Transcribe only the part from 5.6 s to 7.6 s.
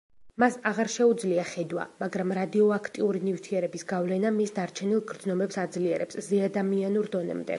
აძლიერებს ზეადამიანურ დონემდე.